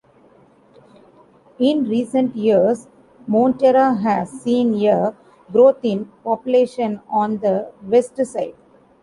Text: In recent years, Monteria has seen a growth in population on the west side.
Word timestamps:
In 1.59 1.87
recent 1.87 2.35
years, 2.35 2.87
Monteria 3.27 3.93
has 4.01 4.31
seen 4.31 4.73
a 4.87 5.15
growth 5.51 5.77
in 5.85 6.05
population 6.23 7.01
on 7.07 7.37
the 7.37 7.71
west 7.83 8.17
side. 8.25 8.55